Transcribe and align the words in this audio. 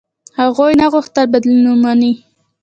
هغوی 0.39 0.71
نه 0.81 0.85
غوښتل 0.93 1.25
بدلون 1.33 1.63
ومني. 1.69 2.13